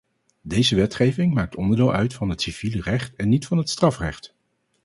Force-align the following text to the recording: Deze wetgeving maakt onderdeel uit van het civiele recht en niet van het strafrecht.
Deze 0.41 0.75
wetgeving 0.75 1.33
maakt 1.33 1.55
onderdeel 1.55 1.93
uit 1.93 2.13
van 2.13 2.29
het 2.29 2.41
civiele 2.41 2.81
recht 2.81 3.15
en 3.15 3.29
niet 3.29 3.47
van 3.47 3.57
het 3.57 3.69
strafrecht. 3.69 4.33